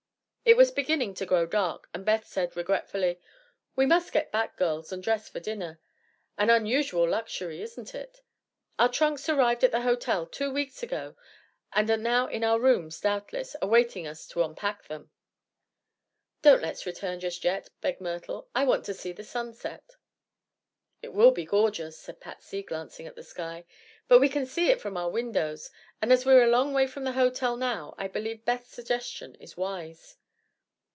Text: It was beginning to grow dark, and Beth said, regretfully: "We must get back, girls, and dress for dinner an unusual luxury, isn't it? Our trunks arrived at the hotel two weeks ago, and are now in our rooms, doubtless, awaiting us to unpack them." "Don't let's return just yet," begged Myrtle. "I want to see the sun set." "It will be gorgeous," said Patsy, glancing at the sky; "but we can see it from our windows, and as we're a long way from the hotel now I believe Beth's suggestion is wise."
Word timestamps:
It 0.43 0.57
was 0.57 0.71
beginning 0.71 1.13
to 1.13 1.25
grow 1.25 1.45
dark, 1.45 1.87
and 1.93 2.03
Beth 2.03 2.25
said, 2.27 2.57
regretfully: 2.57 3.21
"We 3.77 3.85
must 3.85 4.11
get 4.11 4.33
back, 4.33 4.57
girls, 4.57 4.91
and 4.91 5.01
dress 5.01 5.29
for 5.29 5.39
dinner 5.39 5.79
an 6.37 6.49
unusual 6.49 7.07
luxury, 7.07 7.61
isn't 7.61 7.95
it? 7.95 8.21
Our 8.77 8.89
trunks 8.89 9.29
arrived 9.29 9.63
at 9.63 9.71
the 9.71 9.81
hotel 9.83 10.25
two 10.25 10.51
weeks 10.51 10.83
ago, 10.83 11.15
and 11.71 11.89
are 11.89 11.95
now 11.95 12.27
in 12.27 12.43
our 12.43 12.59
rooms, 12.59 12.99
doubtless, 12.99 13.55
awaiting 13.61 14.05
us 14.05 14.27
to 14.29 14.43
unpack 14.43 14.87
them." 14.89 15.11
"Don't 16.41 16.61
let's 16.63 16.85
return 16.87 17.21
just 17.21 17.45
yet," 17.45 17.69
begged 17.79 18.01
Myrtle. 18.01 18.49
"I 18.53 18.65
want 18.65 18.83
to 18.85 18.93
see 18.93 19.13
the 19.13 19.23
sun 19.23 19.53
set." 19.53 19.95
"It 21.01 21.13
will 21.13 21.31
be 21.31 21.45
gorgeous," 21.45 21.97
said 21.97 22.19
Patsy, 22.19 22.61
glancing 22.61 23.07
at 23.07 23.15
the 23.15 23.23
sky; 23.23 23.63
"but 24.09 24.19
we 24.19 24.27
can 24.27 24.45
see 24.47 24.69
it 24.69 24.81
from 24.81 24.97
our 24.97 25.09
windows, 25.11 25.69
and 26.01 26.11
as 26.11 26.25
we're 26.25 26.43
a 26.43 26.47
long 26.49 26.73
way 26.73 26.87
from 26.87 27.05
the 27.05 27.13
hotel 27.13 27.55
now 27.55 27.93
I 27.97 28.09
believe 28.09 28.43
Beth's 28.43 28.71
suggestion 28.73 29.35
is 29.35 29.55
wise." 29.55 30.17